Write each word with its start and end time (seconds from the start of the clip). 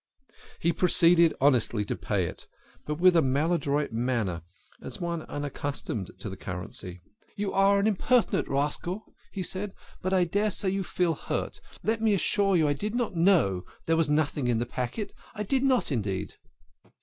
He 0.59 0.73
proceeded 0.73 1.35
honestly 1.39 1.85
to 1.85 1.95
pay 1.95 2.25
it, 2.25 2.47
but 2.87 2.95
with 2.95 3.15
a 3.15 3.21
maladroit 3.21 3.91
manner, 3.91 4.41
as 4.81 4.99
one 4.99 5.21
unaccustomed 5.27 6.09
to 6.17 6.27
the 6.27 6.35
currency. 6.35 7.03
"You 7.37 7.53
are 7.53 7.77
an 7.77 7.85
impertinent 7.85 8.47
rascal," 8.47 9.13
he 9.31 9.43
said, 9.43 9.73
"but 10.01 10.11
I 10.11 10.23
daresay 10.23 10.69
you 10.71 10.83
feel 10.83 11.13
hurt. 11.13 11.61
Let 11.83 12.01
me 12.01 12.15
assure 12.15 12.55
you 12.55 12.67
I 12.67 12.73
did 12.73 12.95
not 12.95 13.13
know 13.15 13.63
there 13.85 13.95
was 13.95 14.09
nothing 14.09 14.47
in 14.47 14.57
the 14.57 14.65
packet. 14.65 15.13
I 15.35 15.43
did 15.43 15.61
not, 15.63 15.91
indeed." 15.91 16.33